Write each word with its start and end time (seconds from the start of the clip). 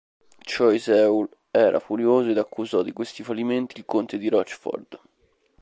Choiseul 0.49 1.29
era 1.51 1.77
furioso 1.79 2.29
ed 2.31 2.37
accusò 2.39 2.81
di 2.81 2.91
questi 2.91 3.21
fallimenti 3.21 3.77
il 3.77 3.85
conte 3.85 4.17
di 4.17 4.29
Rochford. 4.29 4.99